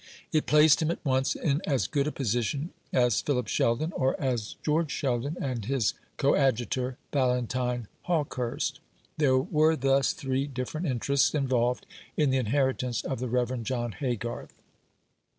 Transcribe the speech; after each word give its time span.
It 0.33 0.47
placed 0.47 0.81
him 0.81 0.89
at 0.89 1.05
once 1.05 1.35
in 1.35 1.61
as 1.67 1.85
good 1.85 2.07
a 2.07 2.11
position 2.11 2.71
as 2.91 3.21
Philip 3.21 3.47
Sheldon, 3.47 3.91
or 3.91 4.19
as 4.19 4.55
George 4.65 4.89
Sheldon 4.89 5.37
and 5.39 5.63
his 5.65 5.93
coadjutor, 6.17 6.97
Valentine 7.13 7.87
Hawkehurst. 8.07 8.79
There 9.19 9.37
were 9.37 9.75
thus 9.75 10.13
three 10.13 10.47
different 10.47 10.87
interests 10.87 11.35
involved 11.35 11.85
in 12.17 12.31
the 12.31 12.37
inheritance 12.39 13.03
of 13.03 13.19
the 13.19 13.27
Reverend 13.27 13.67
John 13.67 13.91
Haygarth. 13.91 14.55